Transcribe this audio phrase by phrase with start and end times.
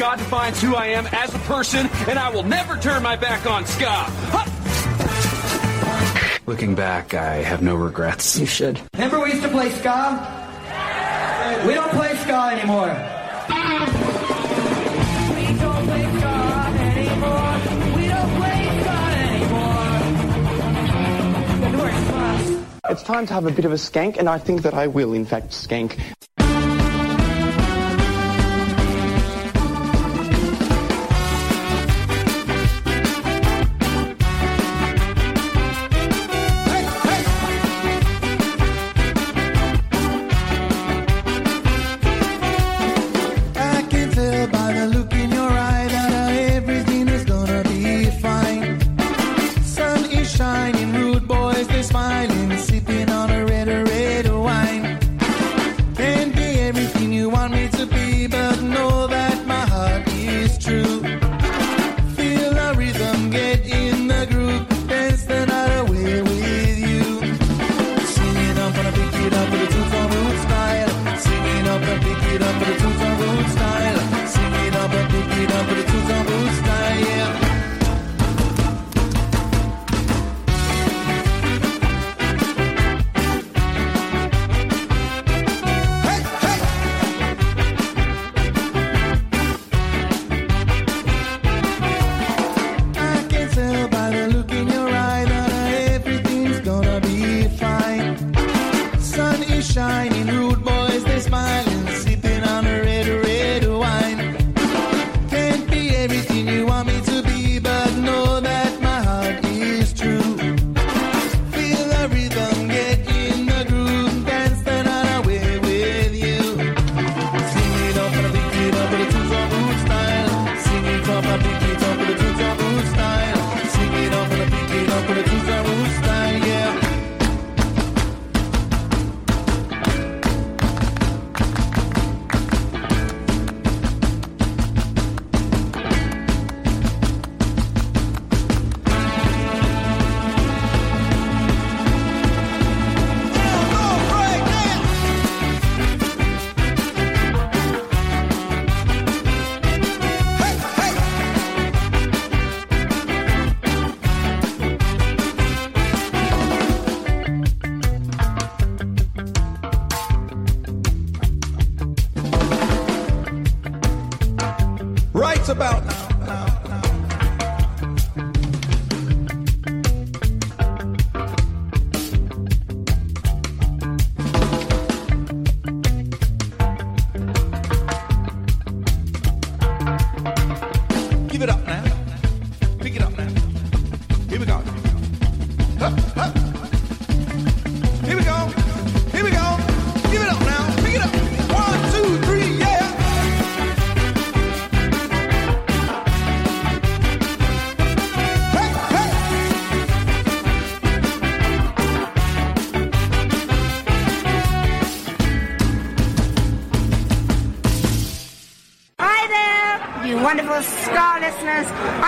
[0.00, 3.44] Ska defines who I am as a person, and I will never turn my back
[3.44, 4.06] on ska.
[6.46, 8.38] Looking back, I have no regrets.
[8.38, 8.80] You should.
[8.94, 10.16] Remember we used to play ska?
[11.66, 12.96] We don't play ska anymore.
[15.36, 16.32] We don't play ska
[16.96, 17.60] anymore.
[17.94, 19.90] We don't play ska anymore.
[22.88, 25.12] It's time to have a bit of a skank, and I think that I will,
[25.12, 26.00] in fact, skank.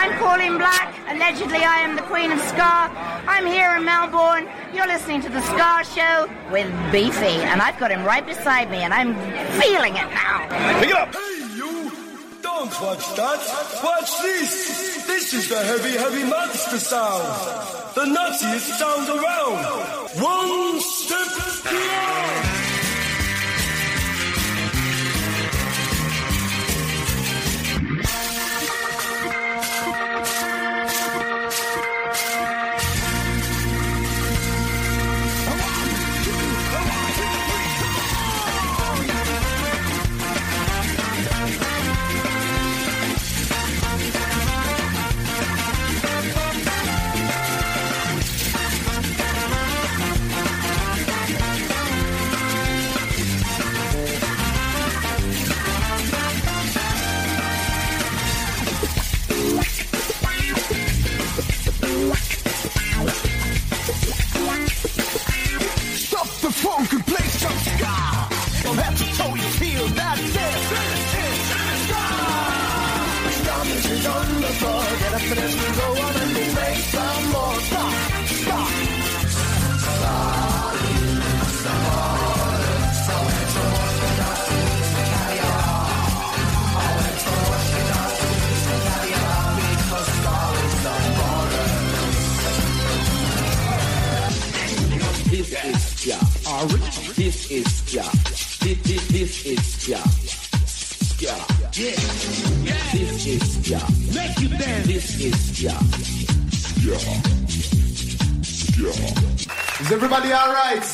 [0.03, 0.93] I'm Pauline Black.
[1.09, 2.91] Allegedly, I am the Queen of Ska.
[3.31, 4.49] I'm here in Melbourne.
[4.75, 8.79] You're listening to the Ska Show with Beefy, and I've got him right beside me,
[8.79, 9.15] and I'm
[9.63, 10.49] feeling it now.
[10.81, 11.15] Pick it up.
[11.15, 11.93] Hey, you!
[12.43, 13.39] Don't watch that.
[13.85, 15.07] Watch this.
[15.07, 17.23] This is the heavy, heavy monster sound.
[17.95, 19.55] The nuttiest sound around.
[20.19, 21.31] One step
[21.63, 22.52] beyond.
[96.63, 98.03] This is ska.
[98.63, 99.99] This, this, this is ska.
[100.65, 101.35] Ska.
[101.73, 101.97] Yeah.
[102.93, 103.81] This is ska.
[104.15, 104.87] Make you dance.
[104.87, 105.75] This is ska.
[106.53, 106.99] Ska.
[108.45, 108.91] Ska.
[109.83, 110.85] Is everybody all right?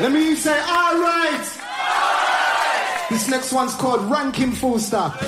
[0.00, 1.60] Let me say all right.
[1.60, 3.06] All right.
[3.10, 5.20] This next one's called Ranking Full Stop.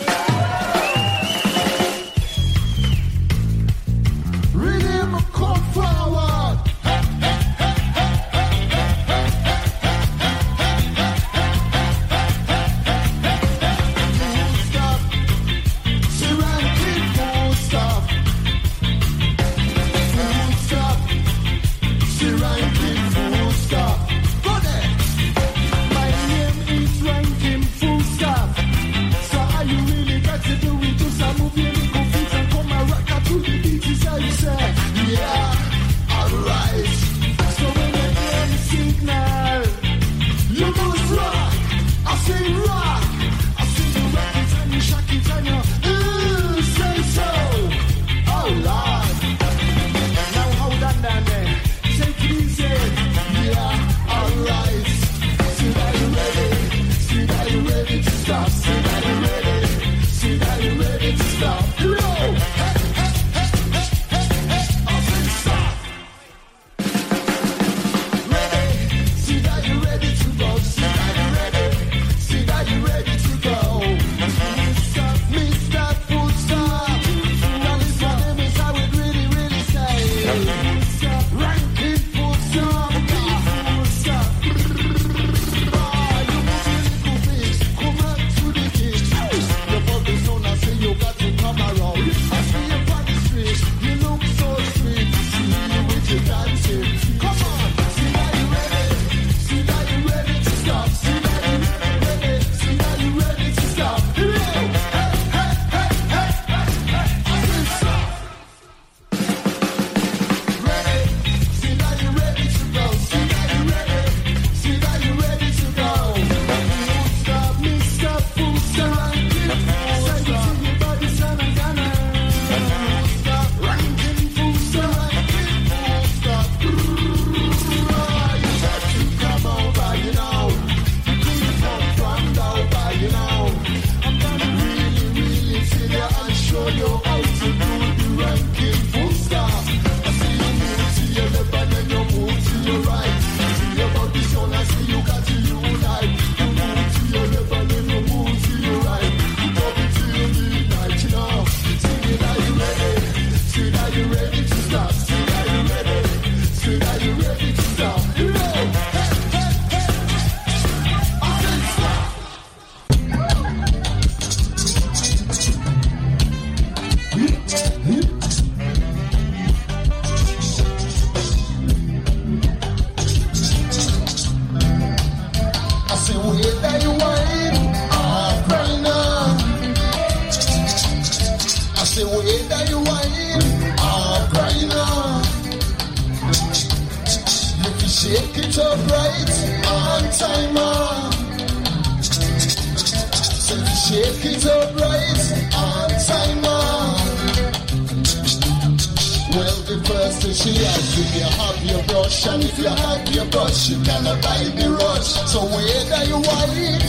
[200.13, 203.71] just till she asks if you have your brush And if you have your brush,
[203.71, 206.83] you cannot buy the rush So where do you are it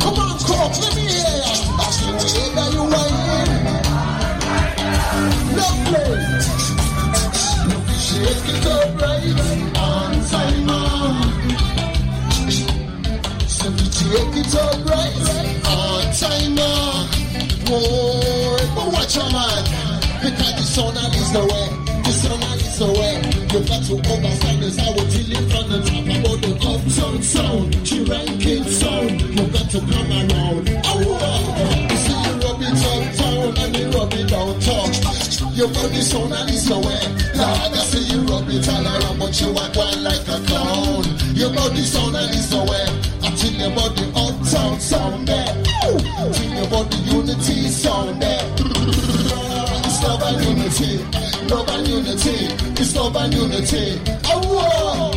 [0.00, 3.50] Come on, coach, let me hear ya Ask you whether you are it
[5.56, 6.22] No play
[8.02, 9.40] Shake it up right
[9.78, 11.14] on time, man.
[13.48, 15.16] Simply shake it up right
[15.66, 17.06] on time, man.
[17.64, 19.51] Boy, but watch your man.
[20.72, 21.32] Journalists
[22.22, 23.20] journalists aware
[23.52, 26.08] You've got to understand this I will chillin' from the top.
[26.08, 30.64] About the uptown sound She ranking sound You've got to come around.
[30.88, 31.04] Oh,
[31.92, 34.88] You see you rub it uptown and you rub it downtown
[35.52, 39.52] Your got the journalists aware Lord I see you rub it all around but you
[39.52, 41.04] act one like a clown.
[41.36, 42.88] Your got the journalists aware
[43.20, 45.52] I tell you about the uptown sound there
[45.84, 46.88] Tell you about
[51.92, 52.48] unity,
[52.80, 54.00] it's urban unity.
[54.32, 55.10] Awa!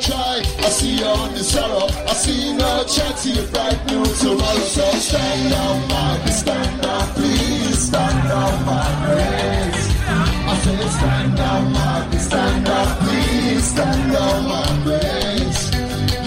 [0.00, 0.38] Try.
[0.38, 1.88] I see you on the sorrow.
[2.08, 4.60] I see no chance you bright new tomorrow.
[4.74, 7.78] So stand up, my, Stand up, please.
[7.88, 9.84] Stand up, my grace.
[10.08, 13.29] I said, stand up, my, Stand up, please
[13.62, 15.62] stand on my face.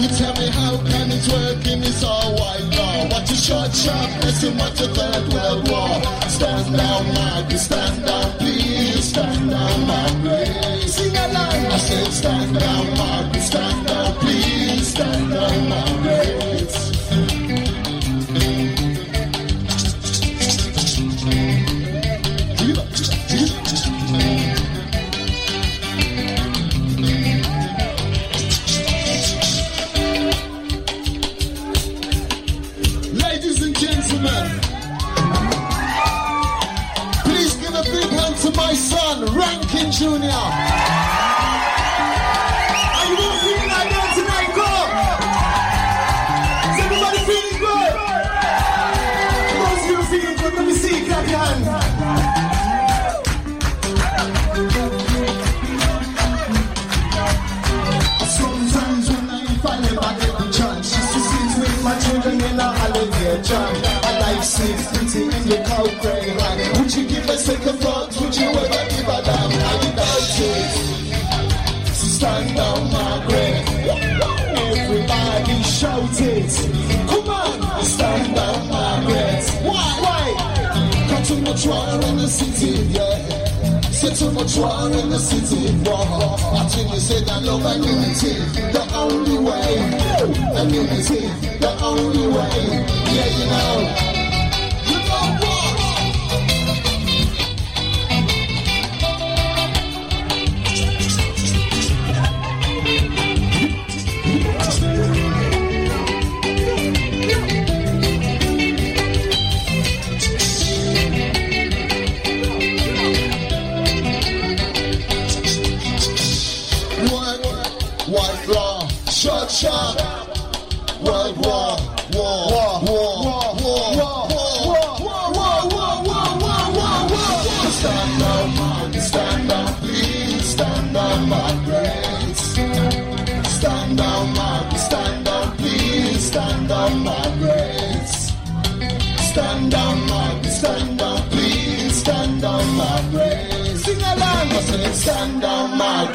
[0.00, 2.96] You tell me how can it work in this all white law?
[3.12, 5.94] What a short sharpness and what a third world war.
[6.28, 9.04] Stand down, Maggie, stand down, please.
[9.04, 10.94] Stand down, my grace.
[10.94, 11.66] Sing along.
[11.74, 13.73] I said, stand down, Maggie, stand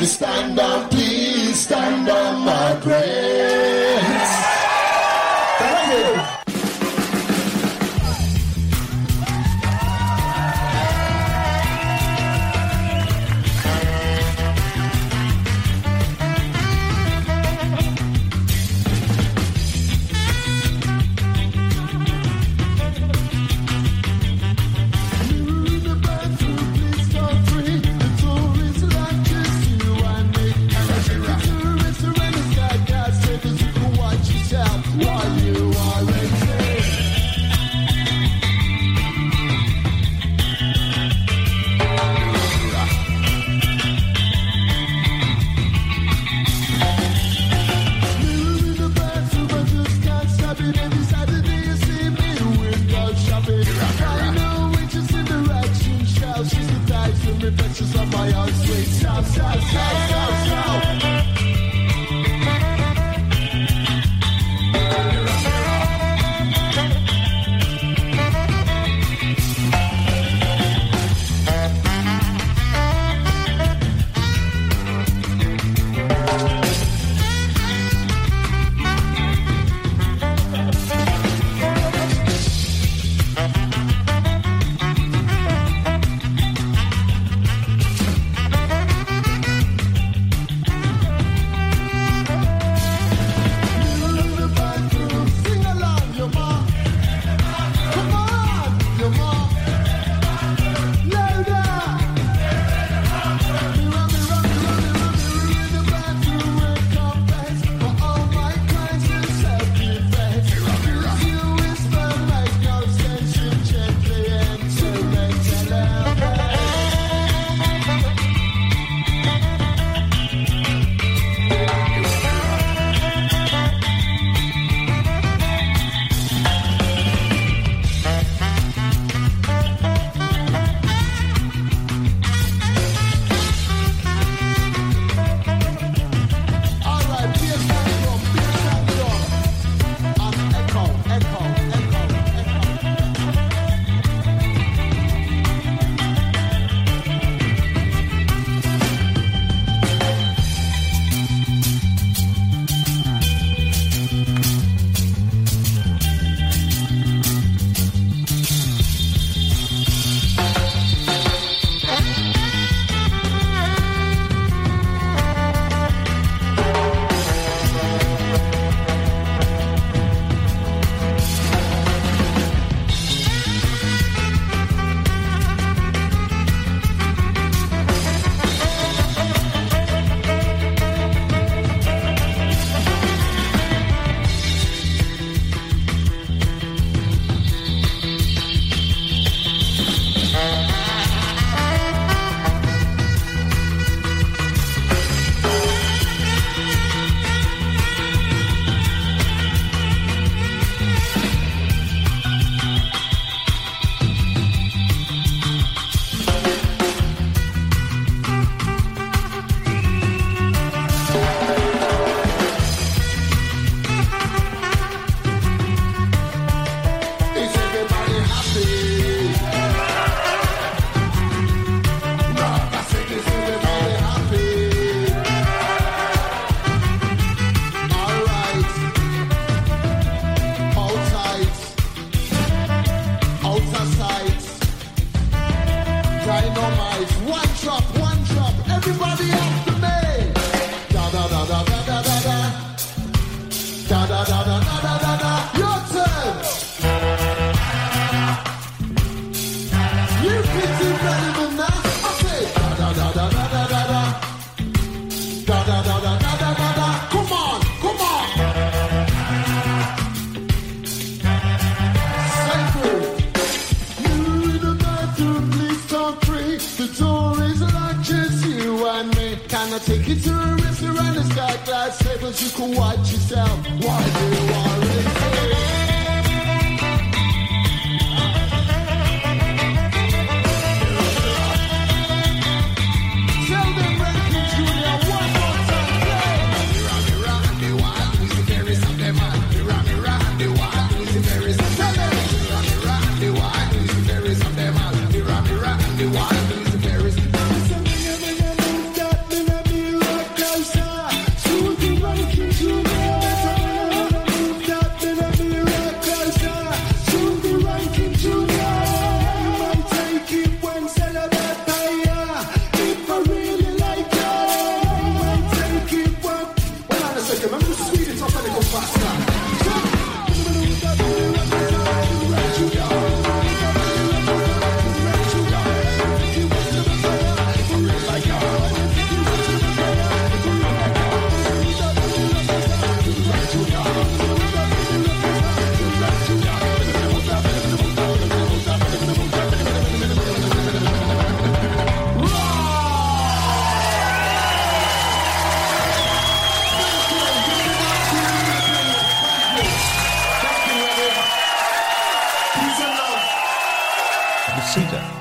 [0.10, 0.99] stand up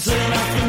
[0.00, 0.59] until I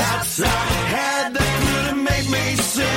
[0.00, 0.46] Doubts I
[0.96, 2.89] had that could have made me sick.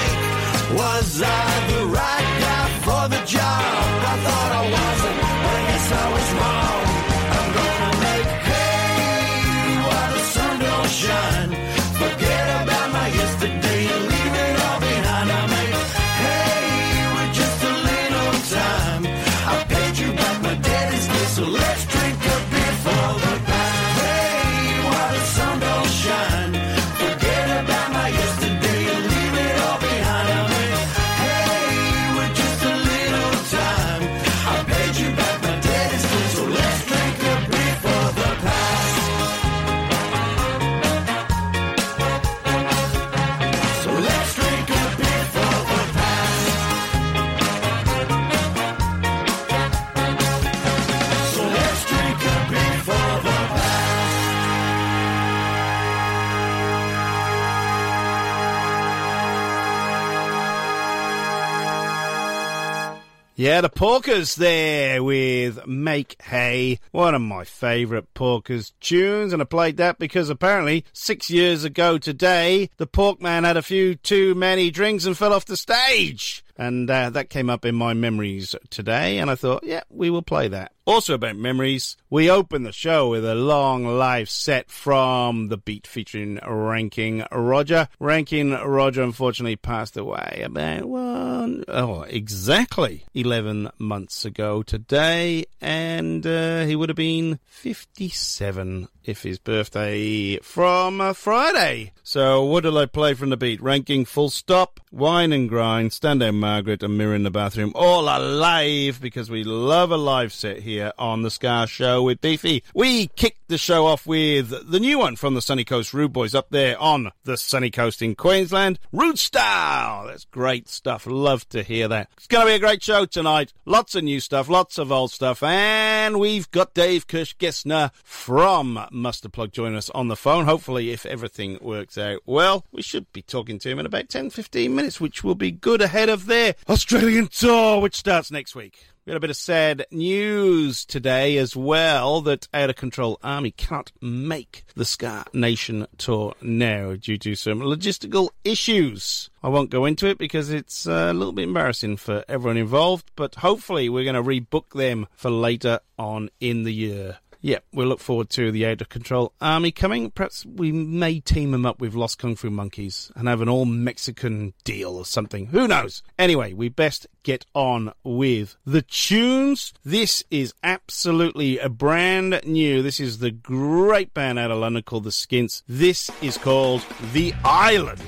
[63.43, 69.45] Yeah, the Porkers there with Make Hay, one of my favourite Porkers tunes, and I
[69.45, 74.71] played that because apparently six years ago today, the Porkman had a few too many
[74.71, 76.41] drinks and fell off the stage.
[76.55, 80.21] And uh, that came up in my memories today, and I thought, yeah, we will
[80.21, 80.71] play that.
[80.85, 85.87] Also about memories, we open the show with a long live set from The Beat
[85.87, 87.87] featuring Ranking Roger.
[87.99, 96.65] Ranking Roger unfortunately passed away about one, oh, exactly 11 months ago today, and uh,
[96.65, 101.91] he would have been 57 if his birthday from uh, Friday.
[102.03, 103.61] So what did I play from The Beat?
[103.61, 108.03] Ranking Full Stop, Wine and Grind, Stand Down Margaret, and Mirror in the Bathroom, all
[108.03, 112.63] alive because we love a live set here on the Ska Show with Beefy.
[112.73, 116.35] We kicked the show off with the new one from the Sunny Coast Rude Boys
[116.35, 118.79] up there on the Sunny Coast in Queensland.
[118.91, 120.07] Rude Style!
[120.07, 121.05] That's great stuff.
[121.05, 122.09] Love to hear that.
[122.17, 123.53] It's going to be a great show tonight.
[123.65, 129.33] Lots of new stuff, lots of old stuff, and we've got Dave Kirchgessner from Mustard
[129.33, 130.45] Plug joining us on the phone.
[130.45, 134.29] Hopefully, if everything works out well, we should be talking to him in about 10
[134.29, 138.85] 15 minutes, which will be good ahead of their Australian tour, which starts next week.
[139.05, 143.51] We had a bit of sad news today as well that Out of Control Army
[143.51, 149.29] can't make the Ska Nation tour now due to some logistical issues.
[149.43, 153.11] I won't go into it because it's uh, a little bit embarrassing for everyone involved,
[153.17, 157.17] but hopefully we're going to rebook them for later on in the year.
[157.45, 160.11] Yeah, we'll look forward to the Out of Control Army coming.
[160.11, 163.65] Perhaps we may team them up with Los Kung Fu Monkeys and have an all
[163.65, 165.47] Mexican deal or something.
[165.47, 166.03] Who knows?
[166.17, 169.73] Anyway, we best get on with the tunes.
[169.83, 172.81] This is absolutely a brand new.
[172.81, 175.63] This is the great band out of London called The Skints.
[175.67, 177.99] This is called The Island.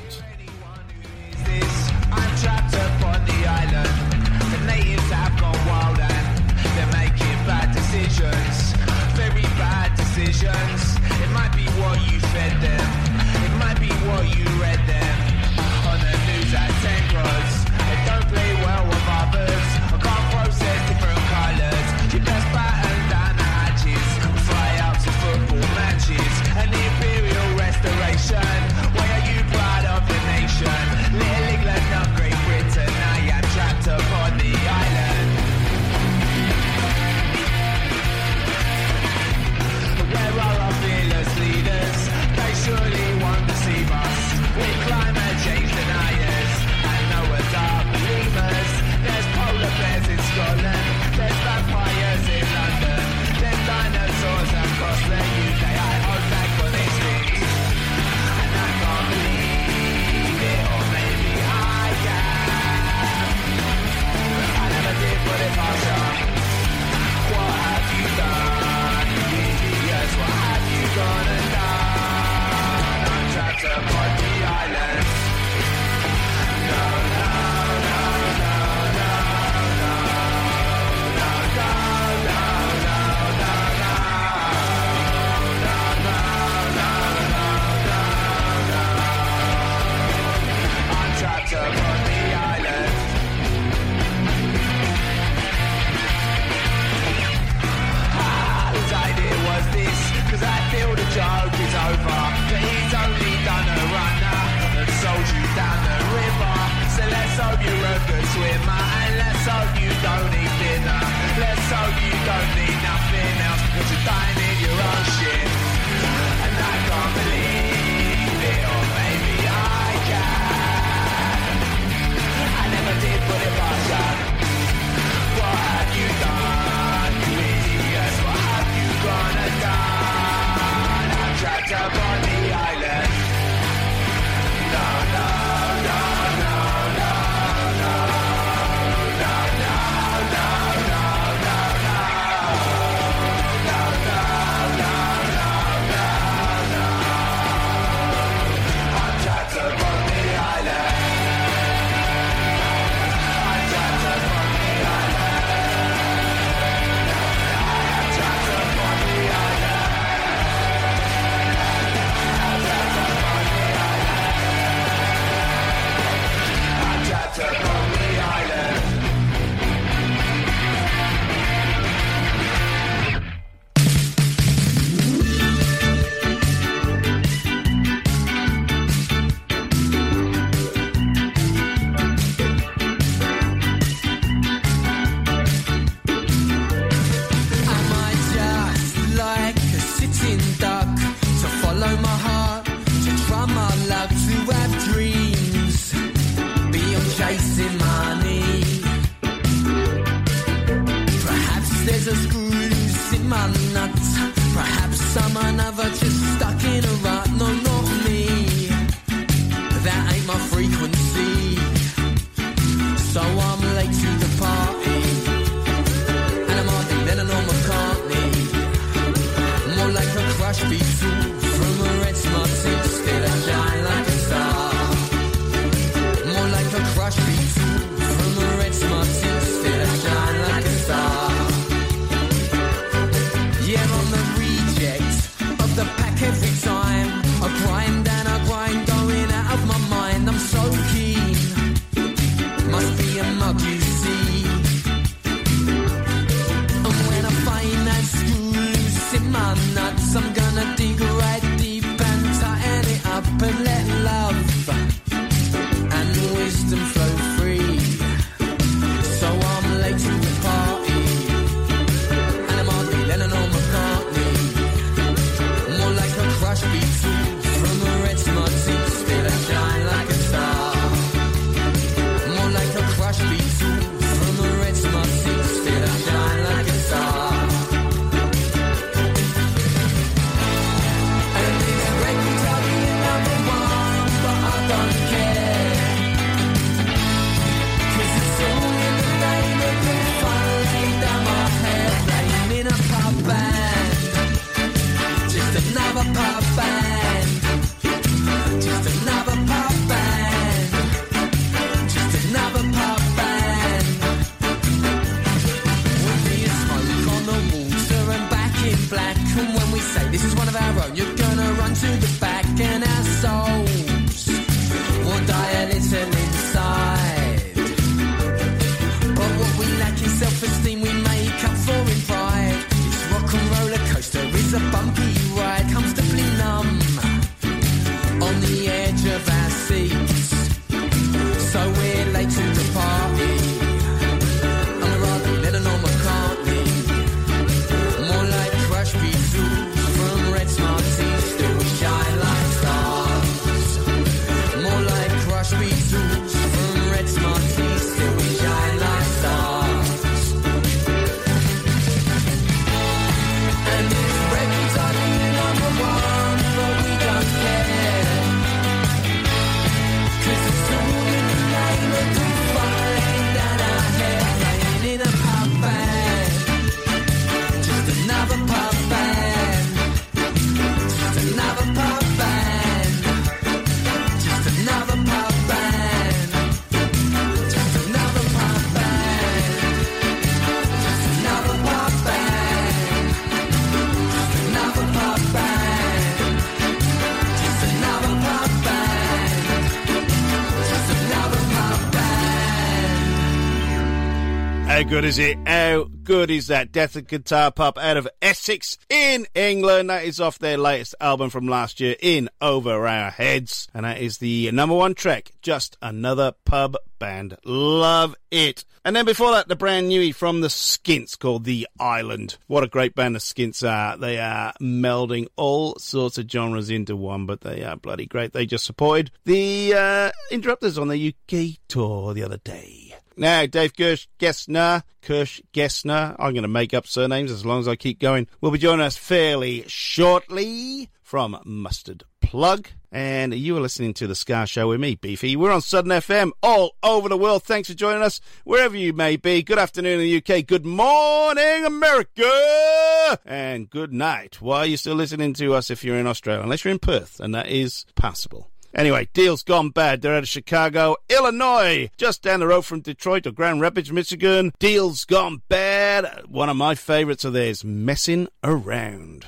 [394.88, 395.38] good is it?
[395.48, 396.72] How good is that?
[396.72, 399.90] Death of Guitar Pop out of Essex in England.
[399.90, 403.68] That is off their latest album from last year, In Over Our Heads.
[403.74, 407.36] And that is the number one track, Just Another Pub Band.
[407.46, 408.64] Love it.
[408.84, 412.38] And then before that, the brand newie from the Skints called The Island.
[412.46, 413.98] What a great band the Skints are.
[413.98, 418.34] They are melding all sorts of genres into one, but they are bloody great.
[418.34, 422.85] They just supported the uh, Interrupters on the UK tour the other day.
[423.18, 427.68] Now, Dave Gersh Gessner, Kirsch Gessner, I'm going to make up surnames as long as
[427.68, 432.68] I keep going, will be joining us fairly shortly from Mustard Plug.
[432.92, 435.36] And you are listening to The Ska Show with me, Beefy.
[435.36, 437.44] We're on Southern FM all over the world.
[437.44, 439.44] Thanks for joining us, wherever you may be.
[439.44, 440.46] Good afternoon in the UK.
[440.46, 443.20] Good morning, America.
[443.26, 444.42] And good night.
[444.42, 446.44] Why are you still listening to us if you're in Australia?
[446.44, 448.50] Unless you're in Perth, and that is possible.
[448.76, 450.02] Anyway, Deals Gone Bad.
[450.02, 454.52] They're out of Chicago, Illinois, just down the road from Detroit or Grand Rapids, Michigan.
[454.60, 456.26] Deal's gone bad.
[456.28, 459.26] One of my favorites of theirs, Messing Around.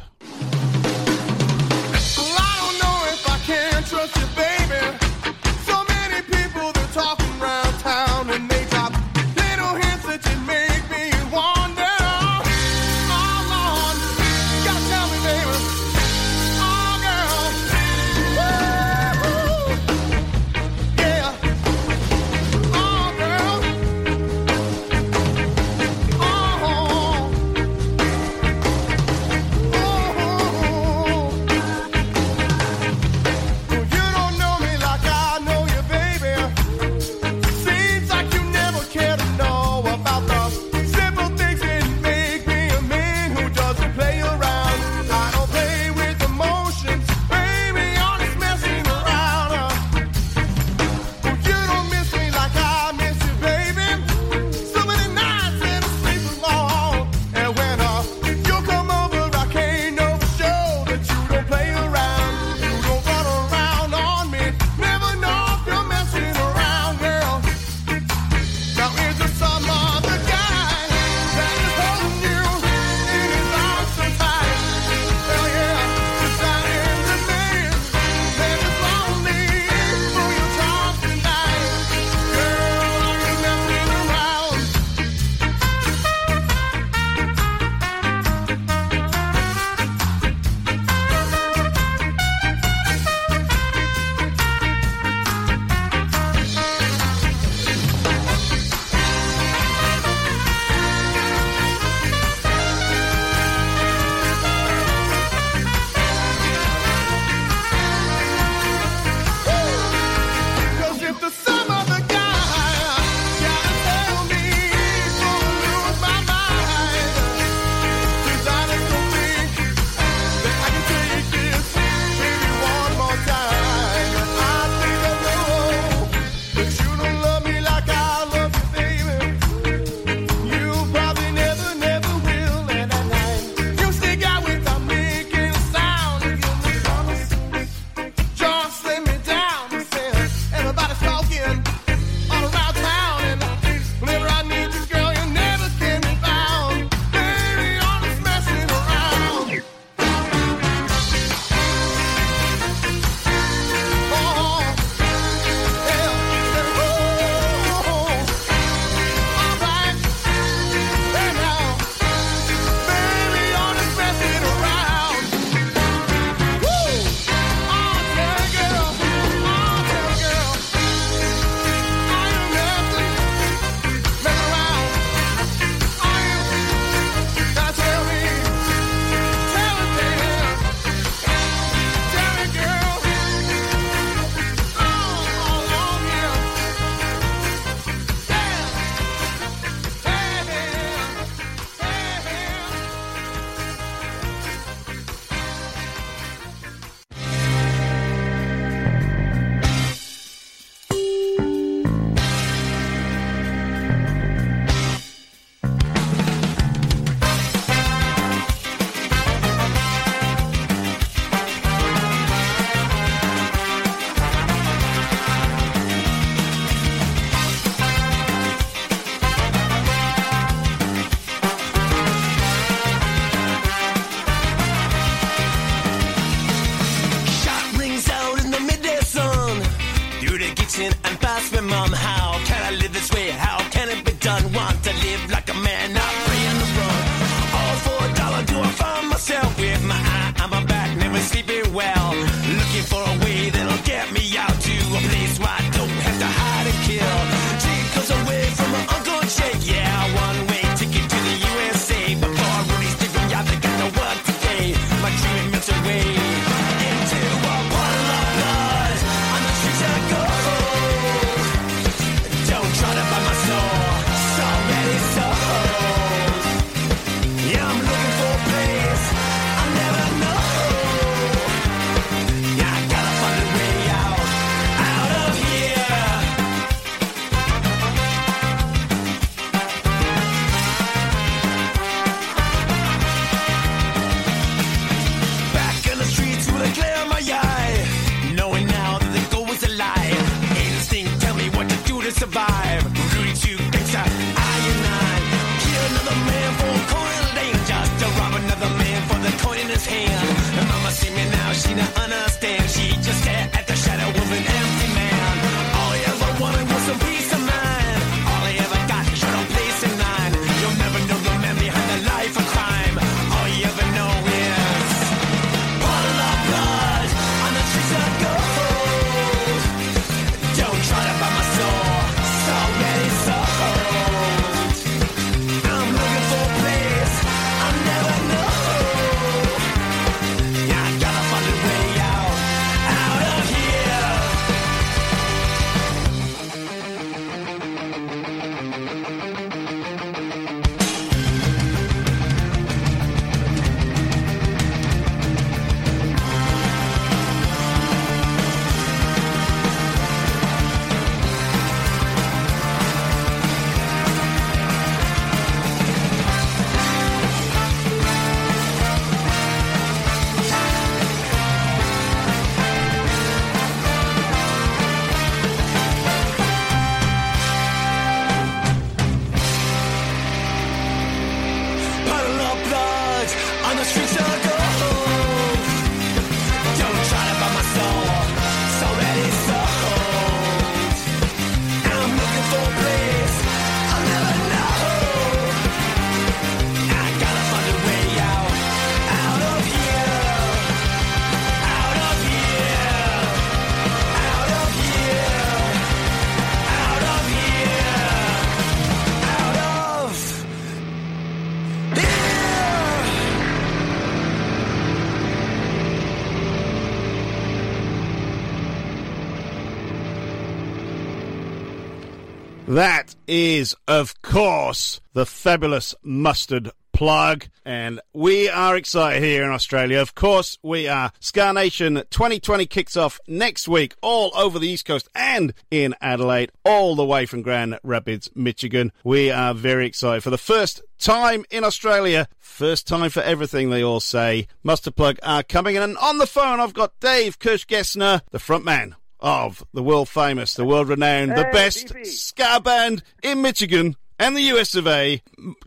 [413.28, 417.46] Is, of course, the fabulous mustard plug.
[417.63, 420.02] And we are excited here in Australia.
[420.02, 421.12] Of course, we are.
[421.19, 426.52] Ska Nation 2020 kicks off next week all over the East Coast and in Adelaide,
[426.65, 428.92] all the way from Grand Rapids, Michigan.
[429.04, 432.28] We are very excited for the first time in Australia.
[432.40, 434.48] First time for everything, they all say.
[434.63, 435.84] Mustard Plug are coming in.
[435.84, 440.65] And on the phone, I've got Dave Kirchgessner, the frontman of the world famous, the
[440.65, 445.21] world renowned, the Hey, best ska band in Michigan and the US of A.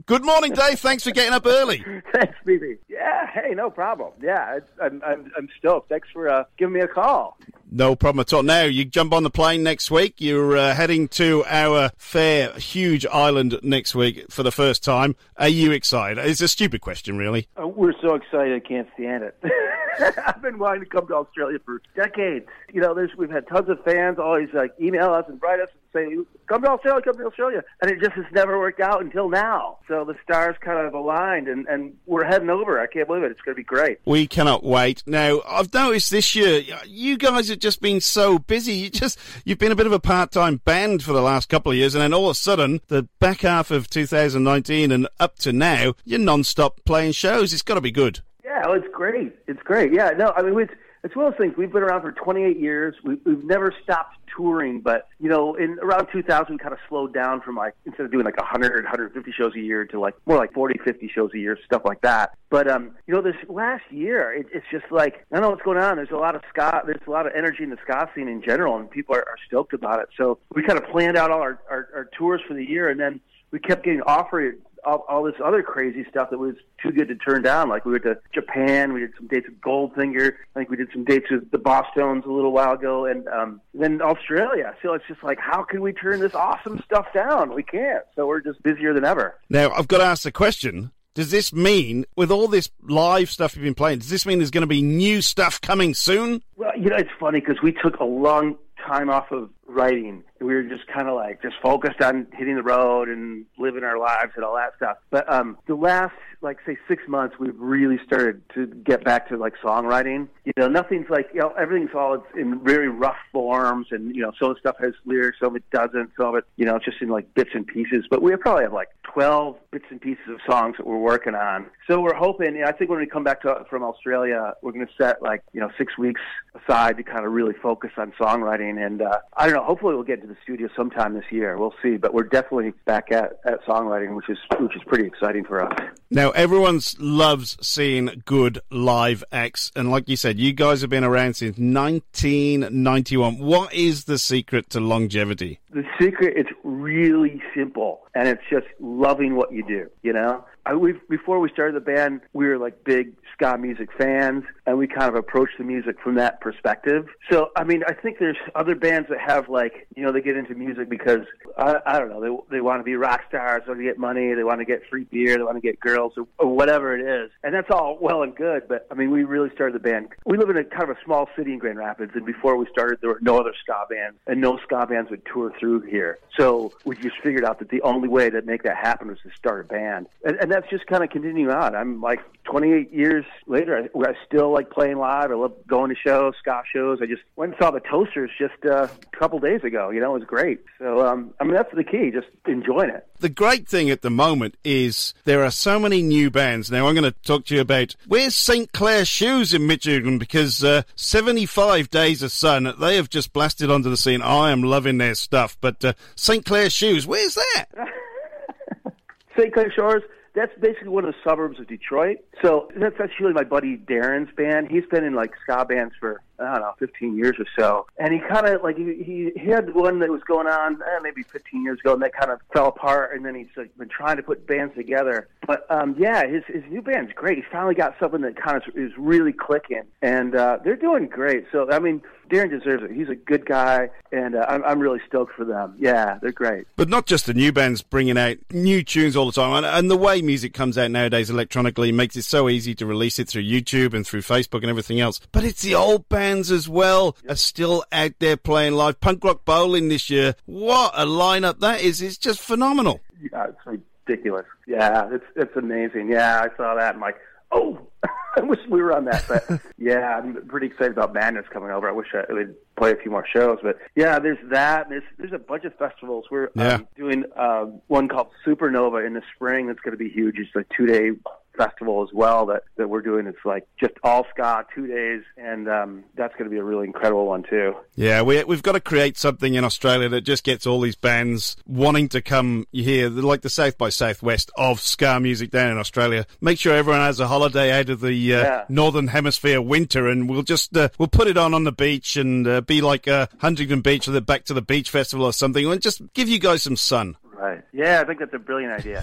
[0.06, 0.80] Good morning, Dave.
[0.80, 1.78] Thanks for getting up early.
[2.14, 2.78] Thanks, BB.
[2.88, 4.12] Yeah, hey, no problem.
[4.20, 5.88] Yeah, I'm, I'm, I'm stoked.
[5.88, 7.36] Thanks for uh, giving me a call.
[7.72, 8.42] No problem at all.
[8.42, 10.14] Now, you jump on the plane next week.
[10.18, 15.14] You're uh, heading to our fair, huge island next week for the first time.
[15.36, 16.18] Are you excited?
[16.18, 17.46] It's a stupid question, really.
[17.60, 19.36] Uh, we're so excited, I can't stand it.
[20.26, 22.46] I've been wanting to come to Australia for decades.
[22.72, 25.68] You know, there's we've had tons of fans always like email us and write us
[25.94, 29.02] and say, "Come to Australia, come to Australia," and it just has never worked out
[29.02, 29.78] until now.
[29.88, 32.80] So the stars kind of aligned, and and we're heading over.
[32.80, 33.32] I can't believe it.
[33.32, 33.98] It's going to be great.
[34.04, 35.02] We cannot wait.
[35.06, 38.72] Now, I've noticed this year, you guys have just been so busy.
[38.72, 41.78] You just, you've been a bit of a part-time band for the last couple of
[41.78, 45.52] years, and then all of a sudden, the back half of 2019 and up to
[45.52, 47.52] now, you're non-stop playing shows.
[47.52, 48.20] It's got to be good.
[48.44, 49.32] Yeah, well, it's great.
[49.46, 49.92] It's great.
[49.92, 51.54] Yeah, no, I mean, it's it's one of those things.
[51.56, 52.94] We've been around for 28 years.
[53.02, 57.14] We, we've never stopped touring, but you know, in around 2000, we kind of slowed
[57.14, 60.36] down from like instead of doing like 100, 150 shows a year to like more
[60.36, 62.36] like 40, 50 shows a year, stuff like that.
[62.50, 65.62] But um, you know, this last year, it, it's just like I don't know what's
[65.62, 65.96] going on.
[65.96, 66.82] There's a lot of ska.
[66.84, 69.38] There's a lot of energy in the ska scene in general, and people are, are
[69.46, 70.08] stoked about it.
[70.16, 73.00] So we kind of planned out all our, our, our tours for the year, and
[73.00, 73.20] then
[73.50, 77.14] we kept getting offered all, all this other crazy stuff that was too good to
[77.14, 77.68] turn down.
[77.68, 80.32] Like we went to Japan, we did some dates with Goldfinger.
[80.54, 83.60] I think we did some dates with the Bosstones a little while ago, and um,
[83.74, 84.74] then Australia.
[84.82, 87.54] So it's just like, how can we turn this awesome stuff down?
[87.54, 88.04] We can't.
[88.16, 89.36] So we're just busier than ever.
[89.48, 90.92] Now, I've got to ask the question.
[91.14, 94.52] Does this mean, with all this live stuff you've been playing, does this mean there's
[94.52, 96.40] going to be new stuff coming soon?
[96.56, 98.56] Well, you know, it's funny because we took a long
[98.86, 100.22] time off of writing.
[100.40, 103.98] We were just kind of like just focused on hitting the road and living our
[103.98, 104.96] lives and all that stuff.
[105.10, 109.36] But um, the last, like, say, six months, we've really started to get back to
[109.36, 110.28] like songwriting.
[110.44, 114.32] You know, nothing's like you know everything's all in very rough forms, and you know,
[114.40, 116.76] some of the stuff has lyrics, some of it doesn't, some of it, you know,
[116.76, 118.06] it's just in like bits and pieces.
[118.10, 121.66] But we probably have like twelve bits and pieces of songs that we're working on.
[121.86, 122.54] So we're hoping.
[122.54, 125.22] You know, I think when we come back to from Australia, we're going to set
[125.22, 126.20] like you know six weeks
[126.54, 128.84] aside to kind of really focus on songwriting.
[128.84, 129.59] And uh, I don't know.
[129.64, 131.56] Hopefully, we'll get into the studio sometime this year.
[131.56, 131.96] We'll see.
[131.96, 135.72] But we're definitely back at, at songwriting, which is which is pretty exciting for us.
[136.10, 141.04] Now, everyone loves seeing good live acts, and like you said, you guys have been
[141.04, 143.38] around since 1991.
[143.38, 145.59] What is the secret to longevity?
[145.72, 149.88] The secret it's really simple, and it's just loving what you do.
[150.02, 153.88] You know, I, we before we started the band, we were like big ska music
[153.96, 157.06] fans, and we kind of approached the music from that perspective.
[157.30, 160.36] So, I mean, I think there's other bands that have like, you know, they get
[160.36, 163.70] into music because I, I don't know, they they want to be rock stars, they
[163.70, 166.12] want to get money, they want to get free beer, they want to get girls,
[166.16, 168.68] or, or whatever it is, and that's all well and good.
[168.68, 170.08] But I mean, we really started the band.
[170.26, 172.66] We live in a kind of a small city in Grand Rapids, and before we
[172.70, 176.18] started, there were no other ska bands, and no ska bands would tour through here.
[176.36, 179.30] So we just figured out that the only way to make that happen was to
[179.36, 181.76] start a band, and, and that's just kind of continuing on.
[181.76, 185.30] I'm like 28 years later, I, I still like playing live.
[185.30, 186.98] I love going to shows, ska shows.
[187.02, 189.90] I just went and saw the Toasters just a couple days ago.
[189.90, 190.60] You know, it was great.
[190.78, 193.06] So, um, I mean, that's the key, just enjoying it.
[193.20, 196.70] The great thing at the moment is there are so many new bands.
[196.70, 198.72] Now, I'm going to talk to you about where's St.
[198.72, 203.90] Clair Shoes in Michigan because uh, 75 Days of Sun, they have just blasted onto
[203.90, 204.22] the scene.
[204.22, 205.49] I am loving their stuff.
[205.60, 206.44] But uh, St.
[206.44, 207.66] Clair Shoes, where's that?
[209.38, 209.52] St.
[209.52, 210.02] Clair Shores.
[210.34, 212.18] That's basically one of the suburbs of Detroit.
[212.40, 214.68] So that's actually my buddy Darren's band.
[214.70, 217.86] He's been in like ska bands for I don't know, 15 years or so.
[217.98, 221.22] And he kind of like he, he had one that was going on eh, maybe
[221.22, 223.14] 15 years ago, and that kind of fell apart.
[223.14, 225.28] And then he's like, been trying to put bands together.
[225.46, 227.38] But um, yeah, his his new band's great.
[227.38, 231.46] He finally got something that kind of is really clicking, and uh, they're doing great.
[231.50, 232.92] So I mean, Darren deserves it.
[232.92, 235.74] He's a good guy, and uh, I'm I'm really stoked for them.
[235.78, 236.66] Yeah, they're great.
[236.76, 239.90] But not just the new bands bringing out new tunes all the time, and, and
[239.90, 243.42] the way music comes out nowadays electronically makes it so easy to release it through
[243.42, 245.20] YouTube and through Facebook and everything else.
[245.32, 249.00] But it's the old bands as well are still out there playing live.
[249.00, 252.00] Punk Rock Bowling this year, what a lineup that is!
[252.00, 253.00] It's just phenomenal.
[253.32, 254.46] Yeah, it's ridiculous.
[254.66, 256.10] Yeah, it's it's amazing.
[256.10, 256.94] Yeah, I saw that.
[256.94, 257.16] I'm like,
[257.52, 257.78] oh,
[258.36, 259.24] I wish we were on that.
[259.28, 261.88] But yeah, I'm pretty excited about Madness coming over.
[261.88, 263.58] I wish I would play a few more shows.
[263.62, 264.88] But yeah, there's that.
[264.88, 266.26] There's there's a bunch of festivals.
[266.30, 266.74] We're Yeah.
[266.74, 269.66] um, doing uh, one called Supernova in the spring.
[269.66, 270.36] That's going to be huge.
[270.38, 271.10] It's a two day
[271.56, 273.26] festival as well that that we're doing.
[273.26, 276.86] It's like just all ska, two days, and um, that's going to be a really
[276.86, 277.74] incredible one too.
[277.96, 281.56] Yeah, we, we've got to create something in Australia that just gets all these bands
[281.66, 286.26] wanting to come here, like the South by Southwest of ska music down in Australia.
[286.40, 288.64] Make sure everyone has a holiday out of the uh, Yeah.
[288.68, 292.46] northern hemisphere winter, and we'll just uh, we'll put it on on the beach and
[292.46, 295.66] uh, be like uh, Huntington Beach or the Back to the Beach Festival or something,
[295.70, 297.16] and just give you guys some sun.
[297.40, 297.62] Right.
[297.72, 299.02] Yeah, I think that's a brilliant idea.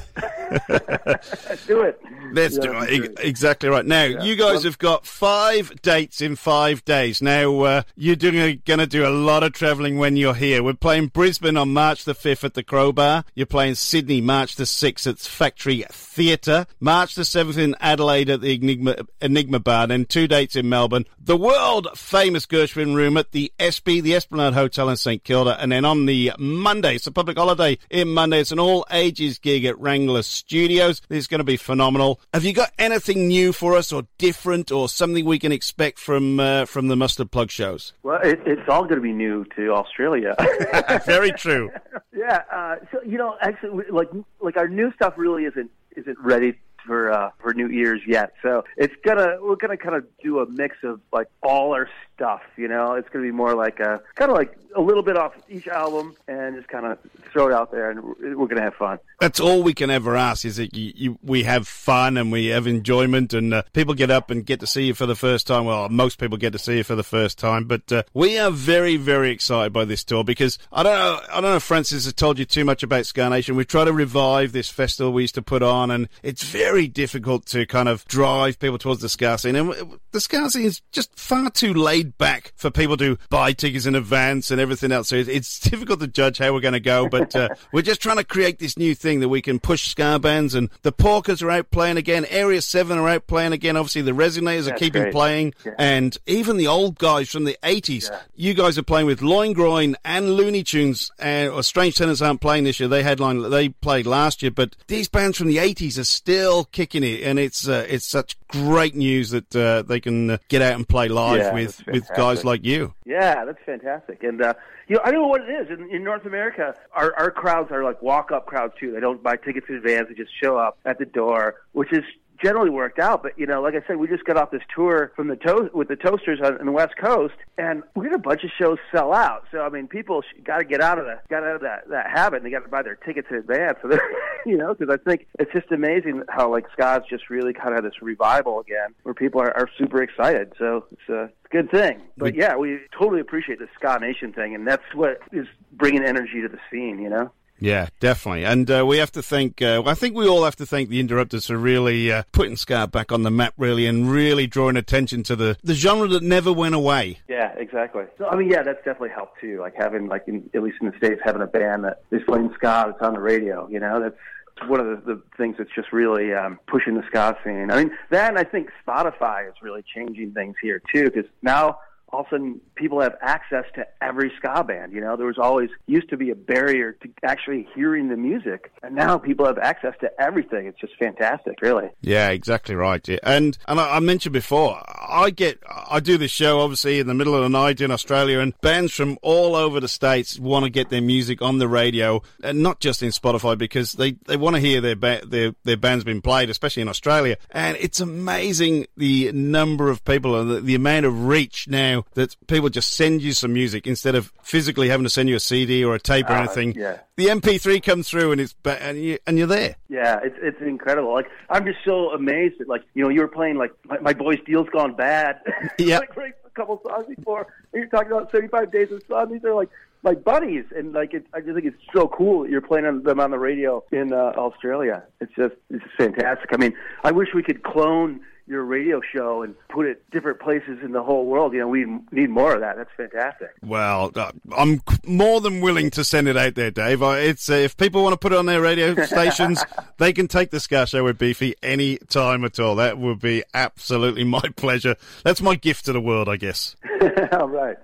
[1.08, 2.00] Let's do it.
[2.34, 3.16] Let's Yeah, do it.
[3.16, 3.26] great.
[3.28, 3.84] Exactly right.
[3.86, 4.22] Now, Yeah.
[4.24, 7.20] you guys have got five dates in five days.
[7.20, 10.62] Now, uh, you're doing going to do a lot of travelling when you're here.
[10.62, 13.24] We're playing Brisbane on March the 5th at the Crowbar.
[13.34, 16.68] You're playing Sydney March the 6th at Factory Theatre.
[16.80, 19.88] March the 7th in Adelaide at the Enigma, Enigma Bar.
[19.88, 21.06] Then two dates in Melbourne.
[21.20, 25.60] The world famous Gershwin Room at the Espy, the Esplanade Hotel in St Kilda.
[25.60, 28.27] And then on the Monday, it's a public holiday in Monday.
[28.36, 31.02] It's an all ages gig at Wrangler Studios.
[31.08, 32.20] This is going to be phenomenal.
[32.34, 36.40] Have you got anything new for us or different or something we can expect from
[36.40, 37.94] uh, from the Mustard Plug shows?
[38.04, 40.36] Well, it, it's all going to be new to Australia.
[41.06, 41.72] Very true.
[42.16, 42.42] yeah.
[42.52, 44.10] Uh, so you know, actually, like
[44.42, 46.58] like our new stuff really isn't isn't ready
[46.88, 48.34] for uh, for New Year's yet.
[48.42, 52.42] So it's gonna we're gonna kind of do a mix of like all our stuff.
[52.56, 55.34] You know, it's gonna be more like a kind of like a little bit off
[55.50, 57.00] each album and just kind of
[57.32, 59.00] throw it out there, and we're, gonna have fun.
[59.20, 62.48] That's all we can ever ask is that you, you, we have fun and we
[62.48, 65.48] have enjoyment and uh, people get up and get to see you for the first
[65.48, 65.66] time.
[65.66, 68.52] Well, most people get to see you for the first time, but uh, we are
[68.52, 72.06] very, very excited by this tour because I don't know, I don't know if Francis
[72.06, 73.56] has told you too much about Ska Nation.
[73.56, 77.48] We try to revive this festival we used to put on and it's very difficult
[77.48, 79.56] to kind of drive people towards the Ska scene.
[79.56, 79.74] And
[80.12, 83.96] the Ska scene is just far too laid back for people to buy tickets in
[83.96, 85.08] advance and everything else.
[85.10, 88.18] So it's- difficult to judge how we're going to go, but uh, we're just trying
[88.18, 91.50] to create this new thing that we can push Ska bands and the Porkers are
[91.50, 92.26] out playing again.
[92.30, 93.78] Area 7 are out playing again.
[93.78, 95.14] Obviously, the Resonators are keeping great.
[95.14, 95.54] playing.
[95.66, 95.72] Yeah.
[95.80, 99.96] And even the old guys from the 80s, you guys are playing with Loin Groin
[100.04, 101.12] and Looney Tunes.
[101.22, 102.90] Uh, or Strange Tenants aren't playing this year.
[102.90, 107.04] They headline, they played last year, but these bands from the 80s are still kicking
[107.04, 107.24] it.
[107.24, 110.88] And it's, uh, it's such great news that, uh, they can uh, get out and
[110.88, 112.94] play live Yeah, with, with guys like you.
[113.06, 114.24] Yeah, that's fantastic.
[114.24, 114.54] And uh,
[114.88, 115.70] you know, I don't know what it is.
[115.70, 118.92] In, in North America, our our crowds are like walk up crowds too.
[118.92, 122.04] They don't buy tickets in advance; they just show up at the door, which is
[122.42, 123.24] generally worked out.
[123.24, 125.70] But you know, like I said, we just got off this tour from the to-
[125.74, 128.78] with the Toasters on, on the West Coast, and we had a bunch of shows
[128.92, 129.46] sell out.
[129.52, 132.10] So I mean, people got to get out of the got out of that that
[132.10, 132.38] habit.
[132.38, 133.78] and They got to buy their tickets in advance.
[133.82, 133.98] So
[134.46, 137.84] you know, because I think it's just amazing how like Scott's just really kind of
[137.84, 140.54] this revival again, where people are, are super excited.
[140.58, 142.02] So it's a good thing.
[142.18, 146.42] But yeah, we totally appreciate the Ska Nation thing, and that's what is bringing energy
[146.42, 147.00] to the scene.
[147.00, 147.32] You know.
[147.60, 148.46] Yeah, definitely.
[148.46, 151.00] And uh, we have to thank, uh, I think we all have to thank the
[151.00, 155.24] Interrupters for really uh, putting Ska back on the map, really, and really drawing attention
[155.24, 157.20] to the, the genre that never went away.
[157.28, 158.04] Yeah, exactly.
[158.18, 159.60] So I mean, yeah, that's definitely helped too.
[159.60, 162.52] Like having, like in, at least in the states, having a band that is playing
[162.54, 163.68] ska that's on the radio.
[163.70, 167.38] You know, that's one of the, the things that's just really um, pushing the ska
[167.44, 167.72] scene.
[167.72, 171.80] I mean, that and I think Spotify is really changing things here too, because now
[172.10, 174.94] all of a sudden people have access to every ska band.
[174.94, 178.72] You know, there was always used to be a barrier to actually hearing the music,
[178.82, 180.68] and now people have access to everything.
[180.68, 181.90] It's just fantastic, really.
[182.02, 183.08] Yeah, exactly right.
[183.24, 187.36] And and I, mentioned before, I get I do this show obviously in the middle
[187.36, 190.90] of the night in Australia, and bands from all over the states want to get
[190.90, 194.62] their music on the radio, and not just in Spotify because they, they want to
[194.62, 197.36] hear their ba- their their bands being played, especially in Australia.
[197.52, 202.36] And it's amazing the number of people and the, the amount of reach now that
[202.48, 205.84] people just send you some music instead of physically having to send you a CD
[205.84, 206.74] or a tape or Uh, anything.
[206.76, 207.00] yeah.
[207.16, 209.76] The MP3 comes through and it's ba- and you and you're there.
[209.90, 211.14] Yeah, it's it's incredible.
[211.14, 214.14] Like I'm just so amazed that like you know you were playing like my, my
[214.14, 215.40] boy's Deals Gone Bad.
[215.80, 216.00] Yeah.
[216.00, 219.32] like right a couple songs before, and you're talking about 75 Days of Sun.
[219.32, 219.70] These are like
[220.04, 223.04] my buddies, and like it, I just think it's so cool that you're playing on
[223.04, 225.04] them on the radio in uh, Australia.
[225.22, 226.50] It's just it's just fantastic.
[226.54, 226.74] I mean,
[227.04, 231.04] I wish we could clone your radio show and put it different places in the
[231.04, 231.54] whole world.
[231.54, 232.78] You know, we need more of that.
[232.78, 233.52] That's fantastic.
[233.62, 237.02] Well, uh, I'm more than willing to send it out there, Dave.
[237.02, 239.64] It's uh, if people want to put it on their radio stations,
[239.98, 242.76] they can take the Ska Show with Beefy any time at all.
[242.76, 244.96] That would be absolutely my pleasure.
[245.24, 246.76] That's my gift to the world, I guess.
[247.34, 247.78] All right.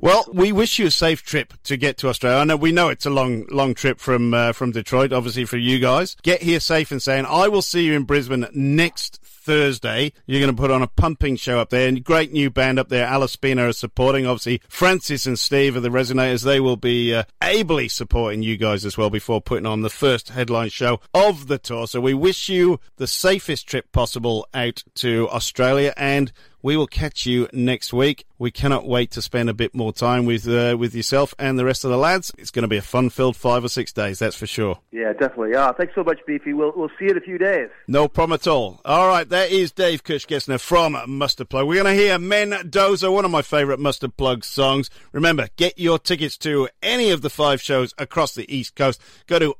[0.00, 2.38] Well, we wish you a safe trip to get to Australia.
[2.38, 5.56] I know we know it's a long, long trip from uh, from Detroit, obviously for
[5.56, 6.16] you guys.
[6.22, 7.26] Get here safe and sound.
[7.26, 10.12] I will see you in Brisbane next Thursday.
[10.26, 12.90] You're going to put on a pumping show up there, and great new band up
[12.90, 13.06] there.
[13.06, 14.26] Alice Spina are supporting.
[14.26, 16.44] Obviously, Francis and Steve of the Resonators.
[16.44, 20.28] They will be uh, ably supporting you guys as well before putting on the first
[20.28, 21.86] headline show of the tour.
[21.86, 26.30] So we wish you the safest trip possible out to Australia and.
[26.62, 28.24] We will catch you next week.
[28.38, 31.64] We cannot wait to spend a bit more time with uh, with yourself and the
[31.64, 32.32] rest of the lads.
[32.38, 34.78] It's going to be a fun-filled five or six days, that's for sure.
[34.92, 35.54] Yeah, definitely.
[35.54, 36.52] Ah, thanks so much, Beefy.
[36.52, 37.68] We'll we'll see you in a few days.
[37.86, 38.80] No problem at all.
[38.84, 41.66] All right, there is Dave Kirchgessner from Mustard Plug.
[41.66, 44.90] We're going to hear Mendoza, one of my favourite Mustard Plug songs.
[45.12, 49.00] Remember, get your tickets to any of the five shows across the East Coast.
[49.26, 49.54] Go to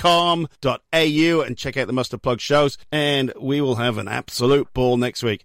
[0.00, 4.96] oztix.com.au and check out the Mustard Plug shows, and we will have an absolute ball
[4.96, 5.44] next week.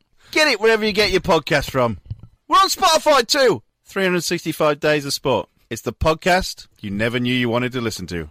[0.31, 1.99] Get it wherever you get your podcast from.
[2.47, 3.63] We're on Spotify too.
[3.85, 5.49] 365 Days of Sport.
[5.69, 8.29] It's the podcast you never knew you wanted to listen to.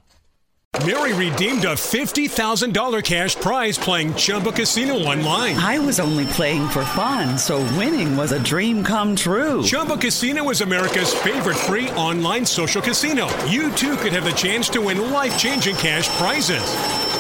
[0.86, 5.56] Mary redeemed a $50,000 cash prize playing Chumba Casino online.
[5.56, 9.62] I was only playing for fun, so winning was a dream come true.
[9.62, 13.28] Chumba Casino is America's favorite free online social casino.
[13.44, 17.19] You too could have the chance to win life changing cash prizes.